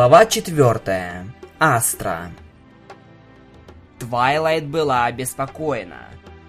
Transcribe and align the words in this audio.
Глава 0.00 0.24
четвертая. 0.24 1.26
Астра. 1.58 2.30
Твайлайт 3.98 4.66
была 4.66 5.04
обеспокоена. 5.04 6.08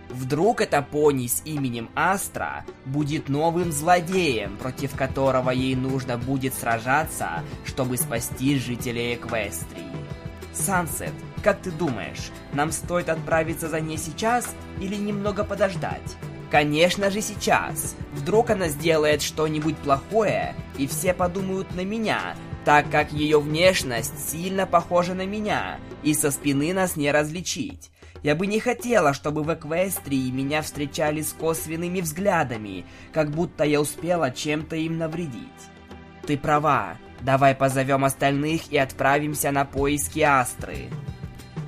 Вдруг 0.09 0.61
эта 0.61 0.81
пони 0.81 1.27
с 1.27 1.41
именем 1.43 1.89
Астра 1.93 2.63
будет 2.85 3.27
новым 3.27 3.73
злодеем, 3.73 4.55
против 4.55 4.95
которого 4.95 5.49
ей 5.49 5.75
нужно 5.75 6.17
будет 6.17 6.53
сражаться, 6.53 7.43
чтобы 7.65 7.97
спасти 7.97 8.57
жителей 8.57 9.15
Эквестрии. 9.15 9.83
Сансет, 10.53 11.11
как 11.43 11.59
ты 11.59 11.71
думаешь, 11.71 12.31
нам 12.53 12.71
стоит 12.71 13.09
отправиться 13.09 13.67
за 13.67 13.81
ней 13.81 13.97
сейчас 13.97 14.47
или 14.79 14.95
немного 14.95 15.43
подождать? 15.43 16.15
Конечно 16.49 17.11
же 17.11 17.19
сейчас. 17.19 17.97
Вдруг 18.13 18.49
она 18.49 18.69
сделает 18.69 19.21
что-нибудь 19.21 19.75
плохое, 19.75 20.55
и 20.77 20.87
все 20.87 21.13
подумают 21.13 21.75
на 21.75 21.83
меня, 21.83 22.35
так 22.65 22.89
как 22.89 23.11
ее 23.11 23.39
внешность 23.39 24.29
сильно 24.29 24.65
похожа 24.65 25.13
на 25.13 25.25
меня, 25.25 25.79
и 26.03 26.13
со 26.13 26.31
спины 26.31 26.73
нас 26.73 26.95
не 26.95 27.11
различить. 27.11 27.91
Я 28.23 28.35
бы 28.35 28.45
не 28.45 28.59
хотела, 28.59 29.13
чтобы 29.13 29.43
в 29.43 29.51
Эквестрии 29.51 30.29
меня 30.29 30.61
встречали 30.61 31.21
с 31.21 31.33
косвенными 31.33 32.01
взглядами, 32.01 32.85
как 33.13 33.31
будто 33.31 33.63
я 33.63 33.81
успела 33.81 34.29
чем-то 34.29 34.75
им 34.75 34.99
навредить. 34.99 35.47
Ты 36.27 36.37
права, 36.37 36.97
давай 37.21 37.55
позовем 37.55 38.05
остальных 38.05 38.71
и 38.71 38.77
отправимся 38.77 39.51
на 39.51 39.65
поиски 39.65 40.19
Астры. 40.19 40.89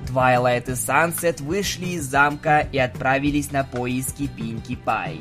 Твайлайт 0.06 0.68
и 0.68 0.76
Сансет 0.76 1.40
вышли 1.40 1.86
из 1.86 2.04
замка 2.04 2.60
и 2.60 2.78
отправились 2.78 3.50
на 3.50 3.64
поиски 3.64 4.28
Пинки 4.28 4.76
Пай. 4.76 5.20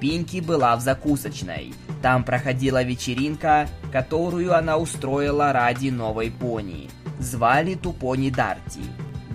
Пинки 0.00 0.40
была 0.40 0.74
в 0.76 0.80
закусочной. 0.80 1.74
Там 2.02 2.24
проходила 2.24 2.82
вечеринка, 2.82 3.68
которую 3.92 4.56
она 4.56 4.78
устроила 4.78 5.52
ради 5.52 5.90
новой 5.90 6.30
пони. 6.30 6.88
Звали 7.18 7.74
ту 7.74 7.92
пони 7.92 8.30
Дарти. 8.30 8.80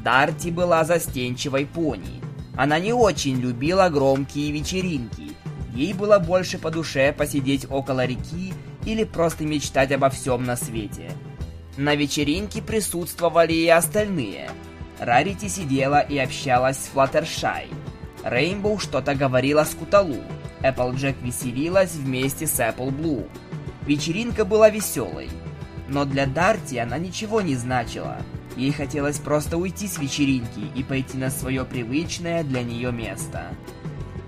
Дарти 0.04 0.50
была 0.50 0.84
застенчивой 0.84 1.66
пони. 1.66 2.22
Она 2.56 2.80
не 2.80 2.94
очень 2.94 3.40
любила 3.40 3.90
громкие 3.90 4.52
вечеринки. 4.52 5.32
Ей 5.74 5.94
было 5.94 6.20
больше 6.20 6.58
по 6.58 6.72
душе 6.72 7.14
посидеть 7.14 7.68
около 7.70 8.06
реки 8.06 8.54
или 8.86 9.04
просто 9.04 9.44
мечтать 9.44 9.92
обо 9.92 10.10
всем 10.10 10.46
на 10.46 10.56
свете. 10.56 11.12
На 11.78 11.96
вечеринке 11.96 12.62
присутствовали 12.62 13.54
и 13.54 13.68
остальные. 13.68 14.50
Рарити 15.00 15.50
сидела 15.50 16.00
и 16.00 16.18
общалась 16.18 16.78
с 16.78 16.88
Флаттершай. 16.88 17.68
Рейнбоу 18.24 18.80
что-то 18.80 19.14
говорила 19.14 19.66
с 19.66 19.76
Эпплджек 20.62 21.16
веселилась 21.22 21.94
вместе 21.94 22.48
с 22.48 22.60
Apple 22.60 22.90
Blue. 22.90 23.28
Вечеринка 23.86 24.46
была 24.46 24.70
веселой. 24.70 25.30
Но 25.88 26.06
для 26.06 26.26
Дарти 26.26 26.78
она 26.78 26.98
ничего 26.98 27.42
не 27.42 27.56
значила. 27.56 28.18
Ей 28.56 28.72
хотелось 28.72 29.20
просто 29.20 29.58
уйти 29.58 29.88
с 29.88 29.98
вечеринки 29.98 30.72
и 30.76 30.84
пойти 30.84 31.18
на 31.18 31.30
свое 31.30 31.66
привычное 31.66 32.44
для 32.44 32.64
нее 32.64 32.92
место. 32.92 33.50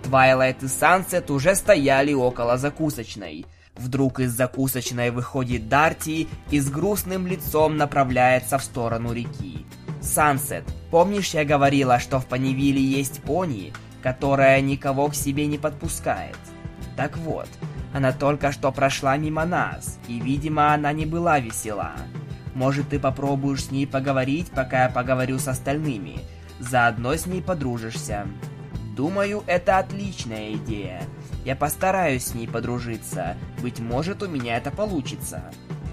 Твайлайт 0.03 0.63
и 0.63 0.67
Сансет 0.67 1.31
уже 1.31 1.55
стояли 1.55 2.13
около 2.13 2.57
закусочной. 2.57 3.45
Вдруг 3.75 4.19
из 4.19 4.31
закусочной 4.31 5.11
выходит 5.11 5.69
Дарти 5.69 6.27
и 6.49 6.59
с 6.59 6.69
грустным 6.69 7.27
лицом 7.27 7.77
направляется 7.77 8.57
в 8.57 8.63
сторону 8.63 9.13
реки. 9.13 9.65
Сансет, 10.01 10.63
помнишь, 10.91 11.33
я 11.33 11.45
говорила, 11.45 11.99
что 11.99 12.19
в 12.19 12.25
Панивиле 12.25 12.81
есть 12.81 13.21
пони, 13.21 13.73
которая 14.07 14.61
никого 14.61 15.09
к 15.09 15.15
себе 15.15 15.47
не 15.47 15.57
подпускает? 15.57 16.37
Так 16.95 17.17
вот, 17.17 17.49
она 17.93 18.13
только 18.13 18.53
что 18.53 18.71
прошла 18.71 19.17
мимо 19.17 19.43
нас, 19.43 19.99
и, 20.07 20.21
видимо, 20.21 20.73
она 20.73 20.93
не 20.93 21.05
была 21.05 21.41
весела. 21.41 21.91
Может, 22.55 22.87
ты 22.87 22.99
попробуешь 22.99 23.65
с 23.65 23.71
ней 23.71 23.85
поговорить, 23.85 24.49
пока 24.51 24.83
я 24.83 24.89
поговорю 24.89 25.39
с 25.39 25.49
остальными. 25.49 26.21
Заодно 26.57 27.15
с 27.15 27.25
ней 27.25 27.41
подружишься. 27.41 28.27
Думаю, 28.95 29.43
это 29.45 29.77
отличная 29.77 30.53
идея. 30.53 31.01
Я 31.43 31.57
постараюсь 31.57 32.27
с 32.27 32.33
ней 32.33 32.47
подружиться. 32.47 33.35
Быть 33.61 33.81
может, 33.81 34.23
у 34.23 34.29
меня 34.29 34.55
это 34.55 34.71
получится. 34.71 35.43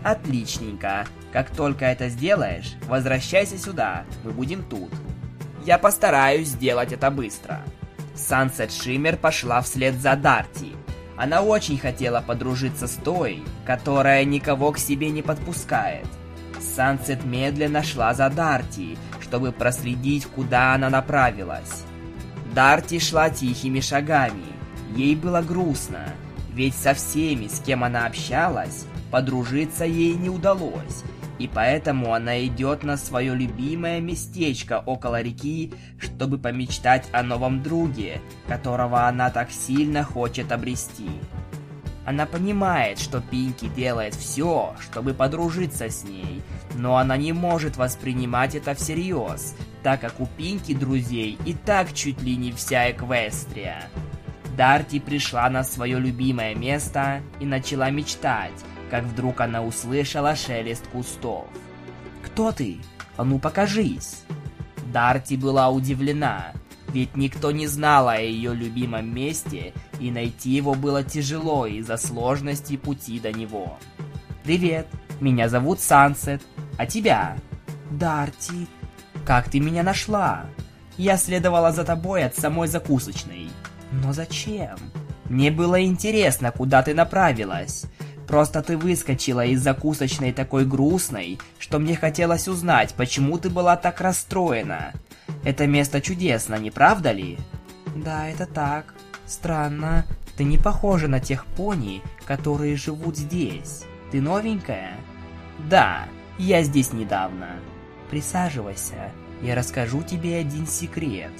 Отличненько. 0.04 1.06
Как 1.32 1.50
только 1.50 1.86
это 1.86 2.08
сделаешь, 2.10 2.74
возвращайся 2.86 3.58
сюда. 3.58 4.04
Мы 4.22 4.30
будем 4.30 4.62
тут. 4.62 4.92
Я 5.64 5.78
постараюсь 5.78 6.46
сделать 6.46 6.92
это 6.92 7.10
быстро. 7.10 7.60
Сансет 8.14 8.72
Шиммер 8.72 9.16
пошла 9.16 9.60
вслед 9.60 9.94
за 9.94 10.16
Дарти. 10.16 10.72
Она 11.16 11.42
очень 11.42 11.78
хотела 11.78 12.20
подружиться 12.20 12.86
с 12.86 12.94
той, 12.94 13.42
которая 13.66 14.24
никого 14.24 14.72
к 14.72 14.78
себе 14.78 15.10
не 15.10 15.22
подпускает. 15.22 16.06
Сансет 16.76 17.24
медленно 17.24 17.82
шла 17.82 18.14
за 18.14 18.30
Дарти, 18.30 18.96
чтобы 19.20 19.52
проследить, 19.52 20.26
куда 20.26 20.74
она 20.74 20.90
направилась. 20.90 21.84
Дарти 22.54 22.98
шла 22.98 23.30
тихими 23.30 23.80
шагами. 23.80 24.44
Ей 24.96 25.16
было 25.16 25.42
грустно, 25.42 26.08
ведь 26.52 26.74
со 26.74 26.94
всеми, 26.94 27.48
с 27.48 27.60
кем 27.60 27.82
она 27.82 28.06
общалась, 28.06 28.86
подружиться 29.10 29.84
ей 29.84 30.14
не 30.14 30.28
удалось, 30.28 31.02
и 31.38 31.48
поэтому 31.48 32.14
она 32.14 32.44
идет 32.46 32.84
на 32.84 32.96
свое 32.96 33.34
любимое 33.34 34.00
местечко 34.00 34.82
около 34.84 35.20
реки, 35.20 35.72
чтобы 35.98 36.38
помечтать 36.38 37.06
о 37.12 37.22
новом 37.22 37.62
друге, 37.62 38.20
которого 38.46 39.06
она 39.06 39.30
так 39.30 39.50
сильно 39.50 40.04
хочет 40.04 40.52
обрести. 40.52 41.10
Она 42.06 42.26
понимает, 42.26 42.98
что 42.98 43.20
Пинки 43.20 43.66
делает 43.68 44.14
все, 44.14 44.74
чтобы 44.78 45.14
подружиться 45.14 45.88
с 45.88 46.04
ней, 46.04 46.42
но 46.74 46.98
она 46.98 47.16
не 47.16 47.32
может 47.32 47.76
воспринимать 47.76 48.54
это 48.54 48.74
всерьез, 48.74 49.56
так 49.82 50.02
как 50.02 50.20
у 50.20 50.26
Пинки 50.26 50.74
друзей 50.74 51.38
и 51.46 51.54
так 51.54 51.92
чуть 51.94 52.20
ли 52.22 52.36
не 52.36 52.52
вся 52.52 52.90
Эквестрия. 52.90 53.88
Дарти 54.56 55.00
пришла 55.00 55.48
на 55.48 55.64
свое 55.64 55.98
любимое 55.98 56.54
место 56.54 57.22
и 57.40 57.46
начала 57.46 57.90
мечтать, 57.90 58.52
как 58.94 59.02
вдруг 59.02 59.40
она 59.40 59.60
услышала 59.60 60.36
шелест 60.36 60.86
кустов. 60.86 61.46
«Кто 62.24 62.52
ты? 62.52 62.78
А 63.16 63.24
ну 63.24 63.40
покажись!» 63.40 64.22
Дарти 64.92 65.36
была 65.36 65.68
удивлена, 65.68 66.52
ведь 66.92 67.16
никто 67.16 67.50
не 67.50 67.66
знал 67.66 68.08
о 68.08 68.20
ее 68.20 68.54
любимом 68.54 69.12
месте, 69.12 69.72
и 69.98 70.12
найти 70.12 70.50
его 70.50 70.74
было 70.74 71.02
тяжело 71.02 71.66
из-за 71.66 71.96
сложности 71.96 72.76
пути 72.76 73.18
до 73.18 73.32
него. 73.32 73.80
«Привет, 74.44 74.86
меня 75.18 75.48
зовут 75.48 75.80
Сансет, 75.80 76.42
а 76.78 76.86
тебя?» 76.86 77.36
«Дарти, 77.90 78.68
как 79.26 79.50
ты 79.50 79.58
меня 79.58 79.82
нашла?» 79.82 80.46
«Я 80.96 81.16
следовала 81.16 81.72
за 81.72 81.82
тобой 81.82 82.22
от 82.22 82.36
самой 82.36 82.68
закусочной». 82.68 83.48
«Но 83.90 84.12
зачем?» 84.12 84.76
«Мне 85.24 85.50
было 85.50 85.82
интересно, 85.82 86.52
куда 86.52 86.84
ты 86.84 86.94
направилась. 86.94 87.86
Просто 88.34 88.62
ты 88.62 88.76
выскочила 88.76 89.46
из 89.46 89.62
закусочной 89.62 90.32
такой 90.32 90.64
грустной, 90.64 91.38
что 91.60 91.78
мне 91.78 91.94
хотелось 91.94 92.48
узнать, 92.48 92.92
почему 92.94 93.38
ты 93.38 93.48
была 93.48 93.76
так 93.76 94.00
расстроена. 94.00 94.92
Это 95.44 95.68
место 95.68 96.00
чудесно, 96.00 96.56
не 96.56 96.72
правда 96.72 97.12
ли? 97.12 97.38
Да, 97.94 98.28
это 98.28 98.46
так. 98.46 98.92
Странно. 99.24 100.04
Ты 100.36 100.42
не 100.42 100.58
похожа 100.58 101.06
на 101.06 101.20
тех 101.20 101.46
пони, 101.46 102.02
которые 102.26 102.74
живут 102.74 103.16
здесь. 103.16 103.84
Ты 104.10 104.20
новенькая? 104.20 104.94
Да, 105.70 106.06
я 106.36 106.64
здесь 106.64 106.92
недавно. 106.92 107.50
Присаживайся, 108.10 109.12
я 109.42 109.54
расскажу 109.54 110.02
тебе 110.02 110.38
один 110.38 110.66
секрет. 110.66 111.30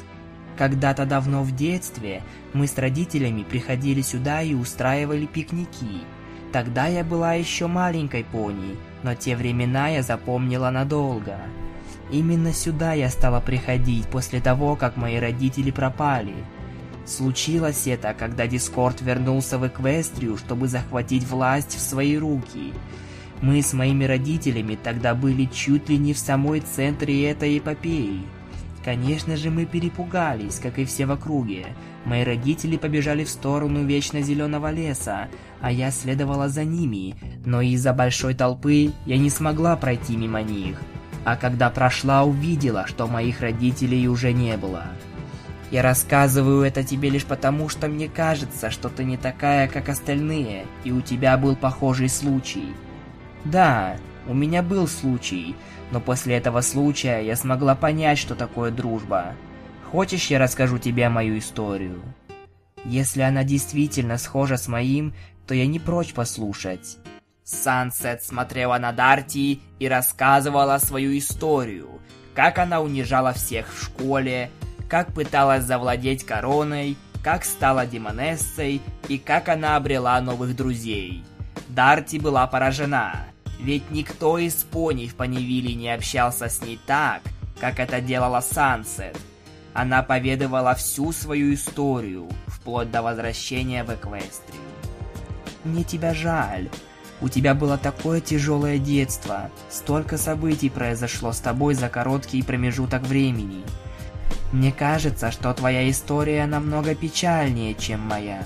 Когда-то 0.57 1.07
давно 1.07 1.43
в 1.43 1.57
детстве 1.57 2.23
мы 2.53 2.69
с 2.69 2.79
родителями 2.79 3.43
приходили 3.43 4.01
сюда 4.01 4.43
и 4.43 4.55
устраивали 4.55 5.27
пикники– 5.27 6.05
Тогда 6.55 6.87
я 6.87 7.03
была 7.03 7.35
еще 7.35 7.67
маленькой 7.67 8.23
пони, 8.23 8.77
но 9.03 9.17
те 9.17 9.35
времена 9.35 9.89
я 9.89 10.05
запомнила 10.05 10.71
надолго. 10.71 11.37
Именно 12.13 12.53
сюда 12.53 12.93
я 12.93 13.11
стала 13.11 13.41
приходить 13.41 14.07
после 14.07 14.41
того, 14.41 14.77
как 14.77 14.97
мои 14.97 15.17
родители 15.17 15.73
пропали. 15.73 16.33
Случилось 17.07 17.89
это, 17.89 18.15
когда 18.17 18.47
Дискорд 18.47 19.01
вернулся 19.01 19.59
в 19.59 19.67
Эквестрию, 19.67 20.37
чтобы 20.37 20.69
захватить 20.69 21.29
власть 21.29 21.75
в 21.75 21.81
свои 21.81 22.17
руки. 22.17 22.73
Мы 23.43 23.61
с 23.61 23.73
моими 23.73 24.05
родителями 24.05 24.79
тогда 24.81 25.17
были 25.17 25.47
чуть 25.47 25.89
ли 25.89 25.99
не 25.99 26.15
в 26.15 26.19
самой 26.19 26.61
центре 26.61 27.29
этой 27.29 27.59
эпопеи. 27.59 28.23
Конечно 28.85 29.39
же, 29.39 29.51
мы 29.51 29.65
перепугались, 29.65 30.59
как 30.59 30.79
и 30.79 30.85
все 30.85 31.07
в 31.07 31.11
округе. 31.11 31.67
Мои 32.05 32.23
родители 32.23 32.77
побежали 32.77 33.25
в 33.25 33.31
сторону 33.31 33.85
вечно 33.85 34.21
зеленого 34.21 34.71
леса, 34.71 35.29
а 35.63 35.73
я 35.73 35.91
следовала 35.91 36.51
за 36.51 36.65
ними, 36.65 37.15
но 37.47 37.63
из-за 37.63 37.95
большой 37.95 38.35
толпы 38.35 38.93
я 39.07 39.17
не 39.17 39.31
смогла 39.31 39.75
пройти 39.77 40.17
мимо 40.17 40.43
них. 40.43 40.79
А 41.25 41.37
когда 41.37 41.71
прошла, 41.71 42.25
увидела, 42.25 42.87
что 42.87 43.07
моих 43.07 43.41
родителей 43.41 44.07
уже 44.07 44.35
не 44.35 44.55
было. 44.59 44.85
Я 45.71 45.81
рассказываю 45.81 46.63
это 46.63 46.85
тебе 46.85 47.09
лишь 47.09 47.25
потому, 47.25 47.71
что 47.71 47.89
мне 47.89 48.09
кажется, 48.09 48.71
что 48.71 48.91
ты 48.91 49.05
не 49.05 49.17
такая, 49.17 49.67
как 49.67 49.89
остальные, 49.89 50.67
и 50.85 50.93
у 50.93 51.01
тебя 51.01 51.39
был 51.39 51.57
похожий 51.57 52.11
случай. 52.11 52.75
Да, 53.47 53.97
У 54.27 54.33
меня 54.33 54.63
был 54.63 54.89
случай, 54.89 55.55
но 55.91 56.01
после 56.01 56.37
этого 56.37 56.63
случая 56.63 57.21
я 57.21 57.37
смогла 57.37 57.75
понять, 57.75 58.19
что 58.19 58.35
такое 58.35 58.71
дружба. 58.71 59.35
Хочешь, 59.91 60.29
я 60.29 60.39
расскажу 60.39 60.79
тебе 60.79 61.09
мою 61.09 61.39
историю? 61.39 62.03
Если 62.85 63.21
она 63.21 63.45
действительно 63.45 64.17
схожа 64.17 64.57
с 64.57 64.67
моим, 64.67 65.15
то 65.47 65.55
я 65.55 65.67
не 65.67 65.79
прочь 65.79 66.15
послушать. 66.15 66.97
Сансет 67.45 68.23
смотрела 68.23 68.79
на 68.79 68.93
Дарти 68.93 69.61
и 69.79 69.89
рассказывала 69.89 70.79
свою 70.79 71.17
историю, 71.19 72.01
как 72.35 72.59
она 72.59 72.81
унижала 72.81 73.35
всех 73.35 73.73
в 73.73 73.85
школе, 73.85 74.51
как 74.89 75.13
пыталась 75.13 75.65
завладеть 75.65 76.25
короной, 76.25 76.97
как 77.23 77.45
стала 77.45 77.87
демонессой 77.87 78.81
и 79.09 79.19
как 79.19 79.51
она 79.51 79.77
обрела 79.77 80.19
новых 80.23 80.57
друзей. 80.57 81.25
Дарти 81.69 82.19
была 82.19 82.47
поражена, 82.47 83.27
ведь 83.65 83.91
никто 83.91 84.37
из 84.37 84.55
пони 84.57 85.07
в 85.07 85.15
Панивиле 85.15 85.75
не 85.75 85.89
общался 85.89 86.51
с 86.51 86.61
ней 86.61 86.79
так, 86.87 87.23
как 87.59 87.81
это 87.81 88.03
делала 88.03 88.41
Сансет. 88.41 89.17
Она 89.73 90.03
поведывала 90.03 90.75
всю 90.75 91.13
свою 91.13 91.55
историю, 91.55 92.29
вплоть 92.47 92.91
до 92.91 93.01
возвращения 93.01 93.83
в 93.83 93.93
Эквестрию. 93.93 94.61
«Мне 95.65 95.83
тебя 95.83 96.13
жаль. 96.13 96.69
У 97.23 97.31
тебя 97.31 97.55
было 97.55 97.79
такое 97.79 98.21
тяжелое 98.21 98.77
детство. 98.77 99.51
Столько 99.71 100.19
событий 100.19 100.69
произошло 100.69 101.33
с 101.33 101.39
тобой 101.39 101.75
за 101.75 101.89
короткий 101.89 102.43
промежуток 102.43 103.03
времени. 103.03 103.65
Мне 104.53 104.73
кажется, 104.73 105.33
что 105.33 105.55
твоя 105.55 105.89
история 105.91 106.45
намного 106.45 106.95
печальнее, 106.95 107.75
чем 107.75 108.01
моя. 108.01 108.45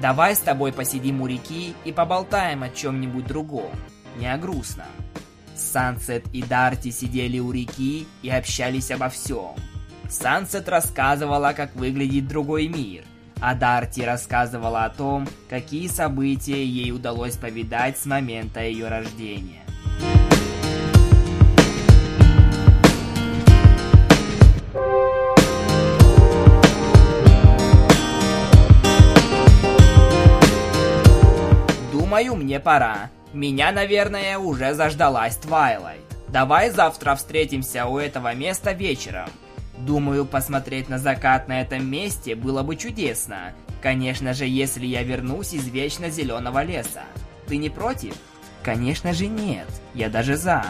Давай 0.00 0.36
с 0.36 0.38
тобой 0.38 0.72
посидим 0.72 1.22
у 1.22 1.26
реки 1.26 1.74
и 1.84 1.90
поболтаем 1.90 2.62
о 2.62 2.68
чем-нибудь 2.68 3.26
другом, 3.26 3.72
не 4.18 4.26
о 4.26 4.36
грустном. 4.36 4.86
Сансет 5.54 6.24
и 6.32 6.42
Дарти 6.42 6.90
сидели 6.90 7.38
у 7.38 7.50
реки 7.52 8.06
и 8.22 8.30
общались 8.30 8.90
обо 8.90 9.08
всем. 9.08 9.54
Сансет 10.08 10.68
рассказывала, 10.68 11.52
как 11.52 11.74
выглядит 11.76 12.28
другой 12.28 12.68
мир, 12.68 13.04
а 13.40 13.54
Дарти 13.54 14.02
рассказывала 14.02 14.84
о 14.84 14.90
том, 14.90 15.28
какие 15.48 15.88
события 15.88 16.64
ей 16.64 16.92
удалось 16.92 17.36
повидать 17.36 17.98
с 17.98 18.06
момента 18.06 18.60
ее 18.60 18.88
рождения. 18.88 19.62
Думаю, 31.92 32.36
мне 32.36 32.58
пора. 32.58 33.10
Меня, 33.32 33.72
наверное, 33.72 34.38
уже 34.38 34.74
заждалась 34.74 35.36
Твайлайт. 35.36 36.00
Давай 36.28 36.70
завтра 36.70 37.14
встретимся 37.14 37.86
у 37.86 37.98
этого 37.98 38.34
места 38.34 38.72
вечером. 38.72 39.28
Думаю, 39.78 40.24
посмотреть 40.24 40.88
на 40.88 40.98
закат 40.98 41.48
на 41.48 41.60
этом 41.60 41.88
месте 41.88 42.34
было 42.34 42.62
бы 42.62 42.76
чудесно. 42.76 43.52
Конечно 43.82 44.34
же, 44.34 44.44
если 44.46 44.86
я 44.86 45.02
вернусь 45.02 45.52
из 45.52 45.68
вечно 45.68 46.10
зеленого 46.10 46.62
леса. 46.64 47.02
Ты 47.46 47.58
не 47.58 47.70
против? 47.70 48.14
Конечно 48.62 49.12
же 49.12 49.26
нет. 49.26 49.68
Я 49.94 50.08
даже 50.08 50.36
за. 50.36 50.64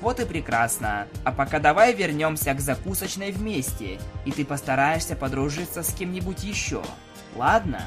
Вот 0.00 0.18
и 0.18 0.24
прекрасно. 0.24 1.06
А 1.24 1.32
пока 1.32 1.58
давай 1.58 1.92
вернемся 1.92 2.54
к 2.54 2.60
закусочной 2.60 3.32
вместе, 3.32 4.00
и 4.24 4.32
ты 4.32 4.44
постараешься 4.44 5.14
подружиться 5.14 5.82
с 5.82 5.92
кем-нибудь 5.92 6.42
еще. 6.42 6.82
Ладно? 7.36 7.82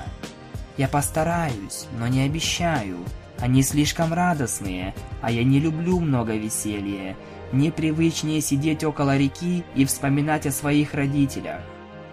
Я 0.78 0.88
постараюсь, 0.88 1.88
но 1.98 2.08
не 2.08 2.22
обещаю. 2.22 3.00
Они 3.44 3.62
слишком 3.62 4.13
радостные, 4.13 4.95
а 5.22 5.30
я 5.30 5.44
не 5.44 5.60
люблю 5.60 6.00
много 6.00 6.34
веселья. 6.34 7.18
Мне 7.51 7.74
привычнее 7.74 8.40
сидеть 8.40 8.86
около 8.86 9.18
реки 9.18 9.66
и 9.75 9.84
вспоминать 9.84 10.48
о 10.48 10.51
своих 10.51 10.94
родителях. 10.94 11.60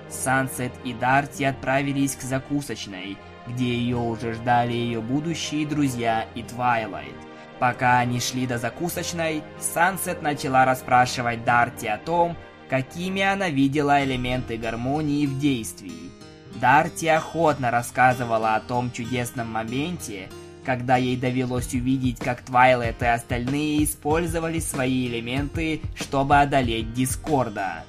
Сансет 0.09 0.73
и 0.83 0.93
Дарти 0.93 1.45
отправились 1.45 2.17
к 2.17 2.23
закусочной, 2.23 3.17
где 3.47 3.65
ее 3.65 3.99
уже 3.99 4.33
ждали 4.33 4.73
ее 4.73 5.01
будущие 5.01 5.69
друзья 5.69 6.27
и 6.35 6.43
Твайлайт. 6.43 7.15
Пока 7.61 8.01
они 8.01 8.19
шли 8.19 8.49
до 8.49 8.59
закусочной, 8.59 9.45
Сансет 9.61 10.23
начала 10.23 10.65
расспрашивать 10.65 11.45
Дарти 11.45 11.87
о 11.87 11.99
том, 11.99 12.37
какими 12.69 13.23
она 13.23 13.51
видела 13.51 14.03
элементы 14.03 14.57
гармонии 14.57 15.27
в 15.27 15.39
действии. 15.39 16.11
Дарти 16.57 17.07
охотно 17.07 17.71
рассказывала 17.71 18.57
о 18.57 18.61
том 18.61 18.91
чудесном 18.91 19.53
моменте, 19.53 20.29
когда 20.65 20.97
ей 20.97 21.17
довелось 21.17 21.73
увидеть, 21.75 22.19
как 22.19 22.43
Твайлет 22.43 23.03
и 23.03 23.07
остальные 23.07 23.85
использовали 23.85 24.59
свои 24.59 25.09
элементы, 25.09 25.81
чтобы 25.95 26.41
одолеть 26.41 26.93
Дискорда. 26.93 27.85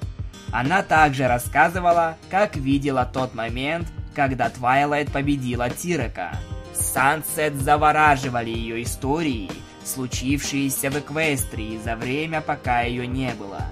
Она 0.50 0.82
также 0.82 1.28
рассказывала, 1.28 2.16
как 2.30 2.56
видела 2.56 3.04
тот 3.04 3.34
момент, 3.34 3.88
когда 4.14 4.50
Твайлайт 4.50 5.10
победила 5.10 5.70
Тирека. 5.70 6.36
Сансет 6.74 7.54
завораживали 7.54 8.50
ее 8.50 8.82
истории, 8.82 9.50
случившиеся 9.84 10.90
в 10.90 10.98
Эквестрии 10.98 11.78
за 11.82 11.96
время, 11.96 12.40
пока 12.40 12.82
ее 12.82 13.06
не 13.06 13.32
было. 13.34 13.62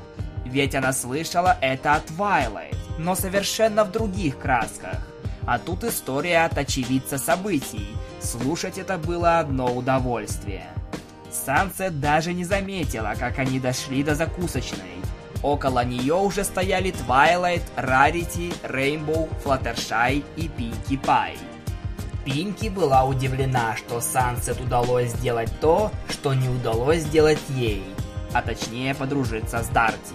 Ведь 0.44 0.74
она 0.74 0.92
слышала 0.92 1.56
это 1.60 1.94
от 1.94 2.06
Твайлайт 2.06 2.76
но 3.00 3.14
совершенно 3.14 3.84
в 3.84 3.90
других 3.90 4.38
красках. 4.38 4.98
А 5.46 5.58
тут 5.58 5.84
история 5.84 6.44
от 6.44 6.58
очевидца 6.58 7.18
событий. 7.18 7.88
Слушать 8.20 8.78
это 8.78 8.98
было 8.98 9.38
одно 9.38 9.72
удовольствие. 9.72 10.66
Сансет 11.30 12.00
даже 12.00 12.32
не 12.32 12.44
заметила, 12.44 13.14
как 13.18 13.38
они 13.38 13.60
дошли 13.60 14.02
до 14.02 14.14
закусочной. 14.14 15.00
Около 15.42 15.84
нее 15.84 16.14
уже 16.14 16.44
стояли 16.44 16.90
Твайлайт, 16.90 17.62
Рарити, 17.76 18.52
Рейнбоу, 18.62 19.28
Флаттершай 19.42 20.22
и 20.36 20.48
Пинки 20.48 20.96
Пай. 20.98 21.36
Пинки 22.24 22.68
была 22.68 23.04
удивлена, 23.04 23.74
что 23.76 24.00
Сансет 24.00 24.60
удалось 24.60 25.10
сделать 25.12 25.50
то, 25.60 25.90
что 26.10 26.34
не 26.34 26.48
удалось 26.48 27.00
сделать 27.00 27.40
ей, 27.48 27.82
а 28.34 28.42
точнее 28.42 28.94
подружиться 28.94 29.62
с 29.62 29.68
Дарти. 29.68 30.14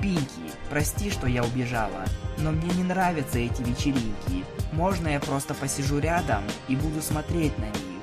Пинки, 0.00 0.41
прости, 0.72 1.10
что 1.10 1.26
я 1.26 1.44
убежала, 1.44 2.02
но 2.38 2.50
мне 2.50 2.72
не 2.74 2.82
нравятся 2.82 3.38
эти 3.38 3.60
вечеринки. 3.60 4.42
Можно 4.72 5.08
я 5.08 5.20
просто 5.20 5.52
посижу 5.52 5.98
рядом 5.98 6.42
и 6.66 6.76
буду 6.76 7.02
смотреть 7.02 7.58
на 7.58 7.66
них? 7.66 8.02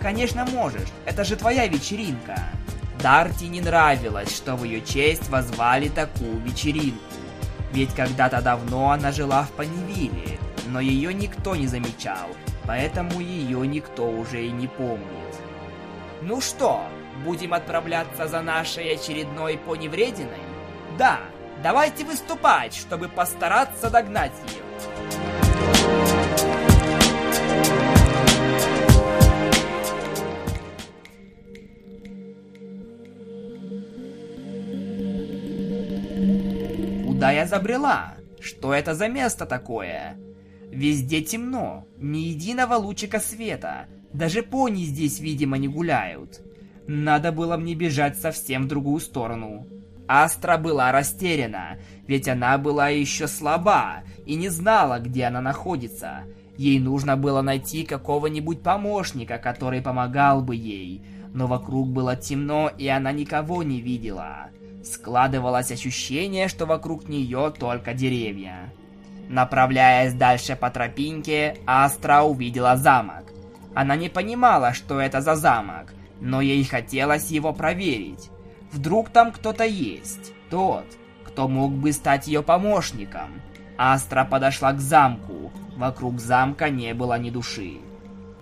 Конечно 0.00 0.44
можешь, 0.44 0.88
это 1.06 1.22
же 1.22 1.36
твоя 1.36 1.68
вечеринка. 1.68 2.36
Дарти 3.00 3.44
не 3.44 3.60
нравилось, 3.60 4.36
что 4.36 4.56
в 4.56 4.64
ее 4.64 4.80
честь 4.80 5.28
возвали 5.28 5.88
такую 5.88 6.40
вечеринку. 6.40 6.98
Ведь 7.72 7.94
когда-то 7.94 8.42
давно 8.42 8.90
она 8.90 9.12
жила 9.12 9.44
в 9.44 9.52
Панивиле, 9.52 10.40
но 10.66 10.80
ее 10.80 11.14
никто 11.14 11.54
не 11.54 11.68
замечал, 11.68 12.26
поэтому 12.64 13.20
ее 13.20 13.64
никто 13.64 14.10
уже 14.10 14.44
и 14.44 14.50
не 14.50 14.66
помнит. 14.66 15.36
Ну 16.22 16.40
что, 16.40 16.82
будем 17.24 17.54
отправляться 17.54 18.26
за 18.26 18.40
нашей 18.40 18.94
очередной 18.94 19.56
поневрединой? 19.56 20.42
Да, 20.98 21.20
Давайте 21.62 22.04
выступать, 22.04 22.72
чтобы 22.72 23.08
постараться 23.08 23.90
догнать 23.90 24.32
ее. 24.46 24.62
Куда 37.06 37.32
я 37.32 37.46
забрела? 37.46 38.14
Что 38.40 38.72
это 38.72 38.94
за 38.94 39.08
место 39.08 39.44
такое? 39.44 40.16
Везде 40.70 41.22
темно, 41.22 41.88
ни 41.96 42.18
единого 42.18 42.74
лучика 42.74 43.18
света. 43.18 43.86
Даже 44.12 44.42
пони 44.44 44.84
здесь, 44.84 45.18
видимо, 45.18 45.58
не 45.58 45.66
гуляют. 45.66 46.40
Надо 46.86 47.32
было 47.32 47.56
мне 47.56 47.74
бежать 47.74 48.16
совсем 48.16 48.64
в 48.64 48.68
другую 48.68 49.00
сторону. 49.00 49.66
Астра 50.08 50.56
была 50.56 50.90
растеряна, 50.90 51.76
ведь 52.06 52.28
она 52.28 52.56
была 52.56 52.88
еще 52.88 53.28
слаба 53.28 54.02
и 54.24 54.34
не 54.34 54.48
знала, 54.48 54.98
где 54.98 55.24
она 55.24 55.42
находится. 55.42 56.22
Ей 56.56 56.80
нужно 56.80 57.16
было 57.16 57.42
найти 57.42 57.84
какого-нибудь 57.84 58.62
помощника, 58.62 59.38
который 59.38 59.82
помогал 59.82 60.40
бы 60.40 60.56
ей. 60.56 61.02
Но 61.34 61.46
вокруг 61.46 61.88
было 61.88 62.16
темно, 62.16 62.70
и 62.76 62.88
она 62.88 63.12
никого 63.12 63.62
не 63.62 63.82
видела. 63.82 64.48
Складывалось 64.82 65.70
ощущение, 65.70 66.48
что 66.48 66.64
вокруг 66.64 67.08
нее 67.08 67.52
только 67.56 67.92
деревья. 67.92 68.72
Направляясь 69.28 70.14
дальше 70.14 70.56
по 70.56 70.70
тропинке, 70.70 71.58
Астра 71.66 72.22
увидела 72.22 72.76
замок. 72.76 73.24
Она 73.74 73.94
не 73.94 74.08
понимала, 74.08 74.72
что 74.72 74.98
это 74.98 75.20
за 75.20 75.36
замок, 75.36 75.92
но 76.20 76.40
ей 76.40 76.64
хотелось 76.64 77.30
его 77.30 77.52
проверить. 77.52 78.30
Вдруг 78.72 79.10
там 79.10 79.32
кто-то 79.32 79.64
есть. 79.64 80.32
Тот, 80.50 80.84
кто 81.24 81.48
мог 81.48 81.72
бы 81.72 81.92
стать 81.92 82.26
ее 82.26 82.42
помощником. 82.42 83.40
Астра 83.76 84.24
подошла 84.24 84.72
к 84.72 84.80
замку. 84.80 85.52
Вокруг 85.76 86.20
замка 86.20 86.70
не 86.70 86.94
было 86.94 87.18
ни 87.18 87.30
души. 87.30 87.78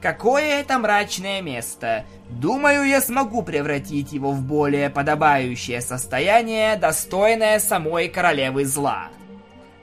Какое 0.00 0.60
это 0.60 0.78
мрачное 0.78 1.42
место. 1.42 2.04
Думаю, 2.30 2.84
я 2.84 3.00
смогу 3.00 3.42
превратить 3.42 4.12
его 4.12 4.32
в 4.32 4.42
более 4.42 4.90
подобающее 4.90 5.80
состояние, 5.80 6.76
достойное 6.76 7.58
самой 7.58 8.08
королевы 8.08 8.64
зла. 8.64 9.08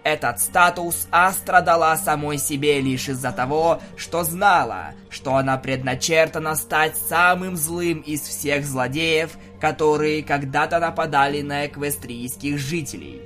Этот 0.03 0.41
статус 0.41 1.07
Астра 1.11 1.61
дала 1.61 1.95
самой 1.95 2.37
себе 2.37 2.81
лишь 2.81 3.07
из-за 3.07 3.31
того, 3.31 3.79
что 3.95 4.23
знала, 4.23 4.93
что 5.09 5.37
она 5.37 5.57
предначертана 5.57 6.55
стать 6.55 6.97
самым 6.97 7.55
злым 7.55 7.99
из 7.99 8.21
всех 8.21 8.65
злодеев, 8.65 9.31
которые 9.61 10.21
когда-то 10.23 10.79
нападали 10.79 11.41
на 11.41 11.67
эквестрийских 11.67 12.57
жителей. 12.57 13.21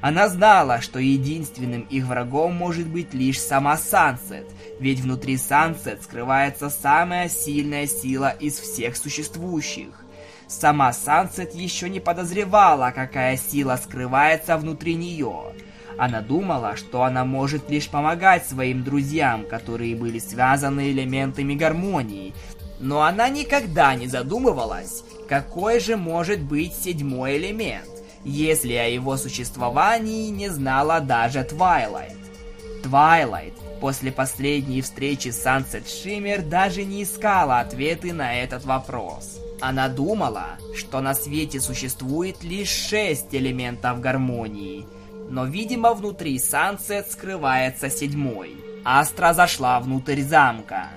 Она 0.00 0.28
знала, 0.28 0.80
что 0.80 0.98
единственным 0.98 1.82
их 1.82 2.06
врагом 2.06 2.54
может 2.54 2.88
быть 2.88 3.12
лишь 3.12 3.40
сама 3.40 3.76
Сансет, 3.76 4.48
ведь 4.80 5.00
внутри 5.00 5.36
Сансет 5.36 6.02
скрывается 6.02 6.70
самая 6.70 7.28
сильная 7.28 7.86
сила 7.86 8.30
из 8.30 8.58
всех 8.58 8.96
существующих. 8.96 10.02
Сама 10.48 10.92
Сансет 10.92 11.54
еще 11.54 11.88
не 11.88 12.00
подозревала, 12.00 12.90
какая 12.90 13.36
сила 13.36 13.78
скрывается 13.82 14.56
внутри 14.56 14.94
нее. 14.94 15.52
Она 15.98 16.20
думала, 16.20 16.76
что 16.76 17.02
она 17.04 17.24
может 17.24 17.70
лишь 17.70 17.88
помогать 17.88 18.46
своим 18.46 18.84
друзьям, 18.84 19.44
которые 19.46 19.96
были 19.96 20.18
связаны 20.18 20.90
элементами 20.90 21.54
гармонии, 21.54 22.34
но 22.80 23.02
она 23.02 23.28
никогда 23.28 23.94
не 23.94 24.08
задумывалась, 24.08 25.04
какой 25.28 25.80
же 25.80 25.96
может 25.96 26.40
быть 26.40 26.74
седьмой 26.74 27.36
элемент 27.38 27.88
если 28.24 28.74
о 28.74 28.88
его 28.88 29.16
существовании 29.16 30.28
не 30.30 30.48
знала 30.48 31.00
даже 31.00 31.44
Твайлайт. 31.44 32.16
Твайлайт 32.82 33.54
после 33.80 34.12
последней 34.12 34.82
встречи 34.82 35.28
с 35.28 35.42
Сансет 35.42 35.88
Шиммер 35.88 36.42
даже 36.42 36.84
не 36.84 37.02
искала 37.02 37.60
ответы 37.60 38.12
на 38.12 38.34
этот 38.34 38.64
вопрос. 38.64 39.38
Она 39.60 39.88
думала, 39.88 40.58
что 40.74 41.00
на 41.00 41.14
свете 41.14 41.60
существует 41.60 42.42
лишь 42.42 42.70
шесть 42.70 43.32
элементов 43.34 44.00
гармонии, 44.00 44.86
но, 45.32 45.46
видимо, 45.46 45.94
внутри 45.94 46.38
Сансет 46.38 47.10
скрывается 47.10 47.88
седьмой. 47.88 48.54
Астра 48.84 49.32
зашла 49.32 49.80
внутрь 49.80 50.20
замка. 50.20 50.90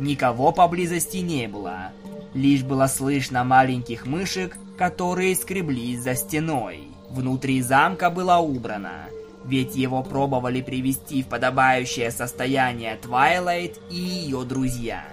Никого 0.00 0.50
поблизости 0.50 1.18
не 1.18 1.46
было. 1.46 1.92
Лишь 2.34 2.64
было 2.64 2.88
слышно 2.88 3.44
маленьких 3.44 4.04
мышек, 4.04 4.56
которые 4.76 5.36
скреблись 5.36 6.02
за 6.02 6.16
стеной. 6.16 6.88
Внутри 7.08 7.62
замка 7.62 8.10
было 8.10 8.38
убрано, 8.38 9.04
ведь 9.44 9.76
его 9.76 10.02
пробовали 10.02 10.60
привести 10.60 11.22
в 11.22 11.28
подобающее 11.28 12.10
состояние 12.10 12.96
Твайлайт 12.96 13.78
и 13.92 13.94
ее 13.94 14.42
друзья. 14.42 15.04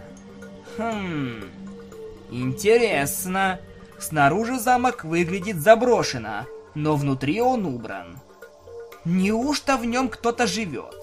Хм, 0.79 1.43
интересно. 2.31 3.59
Снаружи 3.99 4.57
замок 4.57 5.03
выглядит 5.03 5.57
заброшено, 5.57 6.47
но 6.73 6.95
внутри 6.95 7.41
он 7.41 7.67
убран. 7.67 8.24
Неужто 9.05 9.77
в 9.77 9.85
нем 9.85 10.09
кто-то 10.09 10.47
живет? 10.47 10.95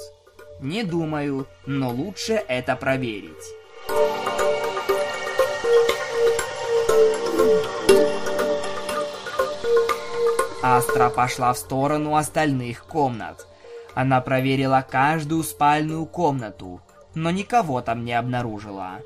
Не 0.61 0.83
думаю, 0.83 1.47
но 1.67 1.91
лучше 1.91 2.33
это 2.33 2.75
проверить. 2.75 3.31
Астра 10.65 11.11
пошла 11.11 11.53
в 11.53 11.59
сторону 11.59 12.17
остальных 12.17 12.87
комнат. 12.87 13.47
Она 13.95 14.21
проверила 14.21 14.85
каждую 14.89 15.45
спальную 15.45 16.05
комнату, 16.07 16.81
но 17.15 17.31
никого 17.31 17.83
там 17.83 18.05
не 18.05 18.15
обнаружила. 18.15 19.01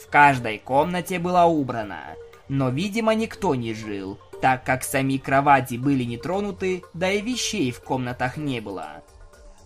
В 0.00 0.08
каждой 0.08 0.58
комнате 0.58 1.18
была 1.18 1.46
убрана, 1.46 2.14
но, 2.48 2.68
видимо, 2.68 3.12
никто 3.16 3.56
не 3.56 3.74
жил, 3.74 4.20
так 4.40 4.64
как 4.64 4.84
сами 4.84 5.16
кровати 5.16 5.74
были 5.74 6.04
не 6.04 6.16
тронуты, 6.16 6.82
да 6.94 7.10
и 7.10 7.20
вещей 7.20 7.70
в 7.70 7.80
комнатах 7.80 8.36
не 8.36 8.60
было. 8.60 9.02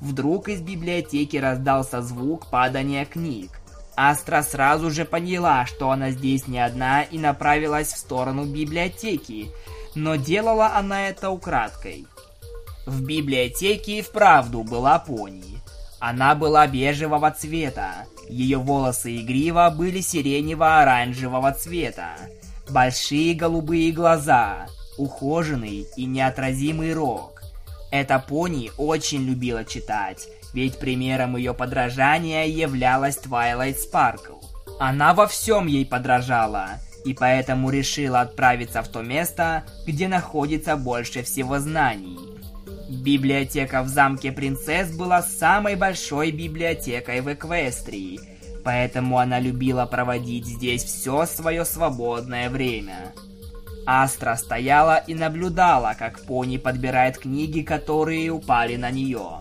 Вдруг 0.01 0.49
из 0.49 0.61
библиотеки 0.61 1.37
раздался 1.37 2.03
звук 2.03 2.51
падания 2.51 3.05
книг. 3.05 3.51
Астра 3.97 4.43
сразу 4.43 4.91
же 4.91 5.05
поняла, 5.05 5.67
что 5.67 5.91
она 5.91 6.11
здесь 6.11 6.47
не 6.49 6.59
одна 6.59 7.03
и 7.03 7.19
направилась 7.19 7.93
в 7.93 7.99
сторону 7.99 8.47
библиотеки, 8.47 9.51
но 9.95 10.17
делала 10.17 10.69
она 10.75 11.09
это 11.09 11.31
украдкой. 11.31 12.07
В 12.87 13.03
библиотеке 13.03 13.99
и 13.99 14.03
вправду 14.03 14.63
была 14.63 14.99
пони. 14.99 15.61
Она 15.99 16.35
была 16.35 16.67
бежевого 16.67 17.31
цвета, 17.31 18.07
ее 18.31 18.57
волосы 18.57 19.13
и 19.13 19.23
грива 19.23 19.75
были 19.77 20.01
сиренево-оранжевого 20.01 21.53
цвета, 21.53 22.17
большие 22.71 23.35
голубые 23.35 23.93
глаза, 23.93 24.67
ухоженный 24.97 25.87
и 25.97 26.05
неотразимый 26.05 26.95
рог. 26.95 27.43
Эта 27.91 28.19
пони 28.19 28.71
очень 28.77 29.23
любила 29.23 29.65
читать, 29.65 30.29
ведь 30.55 30.79
примером 30.79 31.37
ее 31.37 31.55
подражания 31.55 32.47
являлась 32.47 33.17
Твайлайт 33.17 33.79
Спаркл. 33.79 34.39
Она 34.79 35.13
во 35.15 35.27
всем 35.27 35.67
ей 35.67 35.85
подражала– 35.85 36.71
и 37.05 37.15
поэтому 37.15 37.71
решила 37.71 38.21
отправиться 38.21 38.83
в 38.83 38.89
то 38.89 39.03
место, 39.03 39.65
где 39.87 40.09
находится 40.09 40.77
больше 40.77 41.23
всего 41.23 41.59
знаний. 41.59 42.19
Библиотека 42.89 43.83
в 43.83 43.89
замке 43.89 44.33
принцесс 44.33 44.91
была 44.91 45.23
самой 45.23 45.77
большой 45.77 46.33
библиотекой 46.33 47.21
в 47.21 47.33
Эквестрии, 47.33 48.21
поэтому 48.65 49.19
она 49.19 49.39
любила 49.39 49.87
проводить 49.87 50.47
здесь 50.47 50.85
все 50.85 51.27
свое 51.27 51.65
свободное 51.65 52.51
время. 52.51 53.13
Астра 53.87 54.37
стояла 54.37 54.99
и 54.99 55.15
наблюдала, 55.15 55.95
как 55.99 56.21
пони 56.21 56.59
подбирает 56.59 57.19
книги, 57.19 57.63
которые 57.63 58.31
упали 58.31 58.77
на 58.77 58.91
нее. 58.91 59.41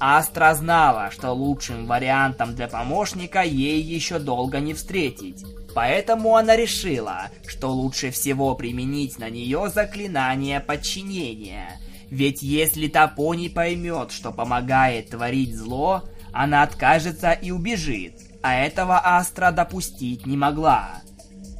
Астра 0.00 0.54
знала, 0.54 1.10
что 1.10 1.32
лучшим 1.32 1.86
вариантом 1.86 2.54
для 2.54 2.68
помощника 2.68 3.42
ей 3.42 3.80
еще 3.80 4.18
долго 4.18 4.60
не 4.60 4.74
встретить, 4.74 5.44
Поэтому 5.74 6.36
она 6.36 6.56
решила, 6.56 7.30
что 7.46 7.68
лучше 7.68 8.10
всего 8.10 8.54
применить 8.54 9.18
на 9.18 9.30
нее 9.30 9.70
заклинание 9.72 10.60
подчинения. 10.60 11.80
Ведь 12.10 12.42
если 12.42 12.88
Тапо 12.88 13.34
не 13.34 13.48
поймет, 13.48 14.12
что 14.12 14.32
помогает 14.32 15.10
творить 15.10 15.56
зло, 15.56 16.02
она 16.32 16.62
откажется 16.62 17.32
и 17.32 17.50
убежит, 17.50 18.14
а 18.42 18.54
этого 18.54 19.00
Астра 19.02 19.50
допустить 19.52 20.26
не 20.26 20.36
могла. 20.36 21.00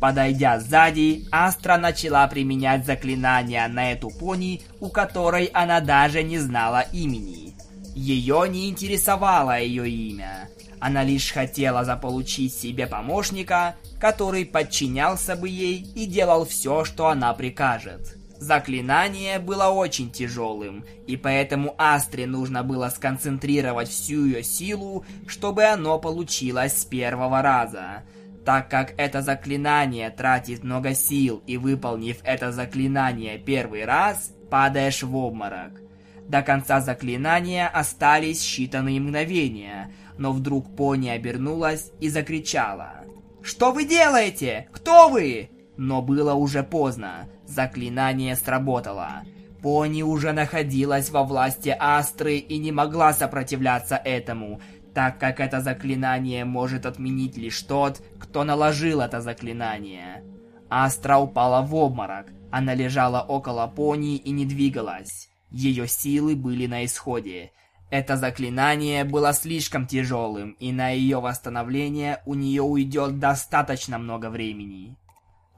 Подойдя 0.00 0.58
сзади, 0.58 1.26
Астра 1.30 1.76
начала 1.76 2.26
применять 2.26 2.84
заклинание 2.84 3.66
на 3.68 3.92
эту 3.92 4.10
пони, 4.10 4.62
у 4.80 4.88
которой 4.88 5.44
она 5.46 5.80
даже 5.80 6.24
не 6.24 6.38
знала 6.38 6.84
имени. 6.92 7.54
Ее 7.94 8.46
не 8.48 8.68
интересовало 8.68 9.60
ее 9.60 9.88
имя. 9.88 10.48
Она 10.80 11.04
лишь 11.04 11.30
хотела 11.30 11.84
заполучить 11.84 12.52
себе 12.52 12.88
помощника, 12.88 13.76
который 14.00 14.44
подчинялся 14.44 15.36
бы 15.36 15.48
ей 15.48 15.86
и 15.94 16.06
делал 16.06 16.44
все, 16.44 16.84
что 16.84 17.06
она 17.06 17.32
прикажет. 17.34 18.16
Заклинание 18.42 19.38
было 19.38 19.68
очень 19.68 20.11
тяжелым, 20.11 20.84
и 21.06 21.16
поэтому 21.16 21.76
Астре 21.78 22.26
нужно 22.26 22.64
было 22.64 22.88
сконцентрировать 22.88 23.88
всю 23.88 24.25
ее 24.25 24.42
силу, 24.42 25.04
чтобы 25.28 25.62
оно 25.62 26.00
получилось 26.00 26.76
с 26.76 26.84
первого 26.84 27.40
раза. 27.40 28.02
Так 28.44 28.68
как 28.68 28.94
это 28.96 29.22
заклинание 29.22 30.11
тратит 30.11 30.64
много 30.64 30.92
сил, 30.92 31.40
и 31.46 31.56
выполнив 31.56 32.16
это 32.25 32.50
заклинание 32.50 33.38
первый 33.38 33.84
раз, 33.84 34.32
падаешь 34.50 35.04
в 35.04 35.14
обморок. 35.14 35.80
До 36.26 36.42
конца 36.42 36.80
заклинания 36.80 37.68
остались 37.68 38.42
считанные 38.42 38.99
мгновения, 38.99 39.92
но 40.18 40.32
вдруг 40.32 40.75
пони 40.75 41.11
обернулась 41.11 41.92
и 42.00 42.08
закричала. 42.08 43.04
«Что 43.40 43.70
вы 43.70 43.84
делаете? 43.84 44.66
Кто 44.72 45.08
вы?» 45.08 45.49
Но 45.76 46.02
было 46.02 46.34
уже 46.34 46.62
поздно. 46.62 47.28
Заклинание 47.54 48.35
сработало. 48.35 49.25
Пони 49.61 50.02
уже 50.02 50.32
находилась 50.32 51.11
во 51.11 51.23
власти 51.23 51.76
Астры 51.78 52.38
и 52.38 52.56
не 52.56 52.73
могла 52.73 53.12
сопротивляться 53.12 53.97
этому, 53.97 54.62
так 54.94 55.18
как 55.18 55.38
это 55.38 55.61
заклинание 55.61 56.47
может 56.47 56.87
отменить 56.87 57.37
лишь 57.37 57.61
тот, 57.61 58.02
кто 58.18 58.44
наложил 58.44 59.02
это 59.02 59.21
заклинание. 59.21 60.25
Астра 60.71 61.18
упала 61.18 61.61
в 61.61 61.75
обморок. 61.75 62.28
Она 62.50 62.73
лежала 62.73 63.21
около 63.21 63.66
пони 63.66 64.16
и 64.16 64.30
не 64.30 64.47
двигалась. 64.47 65.28
Ее 65.50 65.87
силы 65.87 66.35
были 66.35 66.66
на 66.66 66.87
исходе. 66.87 67.52
Это 67.90 68.16
заклинание 68.16 69.04
было 69.04 69.35
слишком 69.35 69.87
тяжелым, 69.87 70.52
и 70.52 70.73
на 70.73 70.88
ее 70.88 71.21
восстановление 71.21 72.23
у 72.25 72.32
нее 72.32 72.62
уйдет 72.62 73.18
достаточно 73.18 73.99
много 73.99 74.30
времени. 74.30 74.97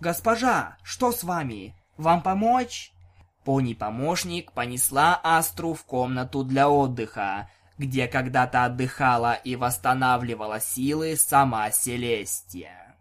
«Госпожа, 0.00 0.76
что 0.82 1.12
с 1.12 1.22
вами? 1.22 1.76
Вам 1.96 2.22
помочь?» 2.22 2.92
Пони-помощник 3.44 4.52
понесла 4.52 5.20
Астру 5.22 5.74
в 5.74 5.84
комнату 5.84 6.44
для 6.44 6.70
отдыха, 6.70 7.50
где 7.76 8.08
когда-то 8.08 8.64
отдыхала 8.64 9.34
и 9.34 9.54
восстанавливала 9.54 10.60
силы 10.60 11.16
сама 11.16 11.70
Селестия. 11.70 12.93